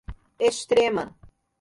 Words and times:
Extrema 0.47 1.03